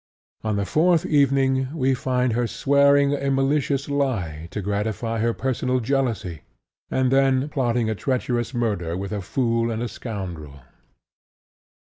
On 0.43 0.55
the 0.55 0.65
fourth 0.65 1.05
evening, 1.05 1.67
we 1.75 1.93
find 1.93 2.33
her 2.33 2.47
swearing 2.47 3.13
a 3.13 3.29
malicious 3.29 3.87
lie 3.87 4.47
to 4.49 4.59
gratify 4.59 5.19
her 5.19 5.31
personal 5.31 5.79
jealousy, 5.79 6.41
and 6.89 7.11
then 7.11 7.49
plotting 7.49 7.87
a 7.87 7.93
treacherous 7.93 8.51
murder 8.51 8.97
with 8.97 9.11
a 9.11 9.21
fool 9.21 9.69
and 9.69 9.83
a 9.83 9.87
scoundrel. 9.87 10.61